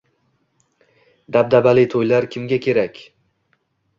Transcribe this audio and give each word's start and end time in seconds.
Dabdabali 1.35 1.83
to‘ylar 1.93 2.27
kimga 2.37 2.61
kerak?ng 2.69 3.07